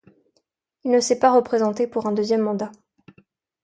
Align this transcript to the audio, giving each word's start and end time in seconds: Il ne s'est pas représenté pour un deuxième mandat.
Il 0.83 0.89
ne 0.89 0.99
s'est 0.99 1.19
pas 1.19 1.31
représenté 1.31 1.85
pour 1.85 2.07
un 2.07 2.11
deuxième 2.11 2.41
mandat. 2.41 2.71